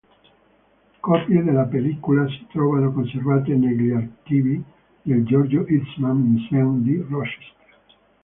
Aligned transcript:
Copie 0.99 1.43
della 1.43 1.65
pellicola 1.65 2.27
si 2.27 2.47
trovano 2.49 2.91
conservate 2.91 3.53
negli 3.53 3.91
archivi 3.91 4.59
del 5.03 5.23
George 5.25 5.63
Eastman 5.67 6.17
Museum 6.17 6.81
di 6.81 6.99
Rochester. 7.07 7.65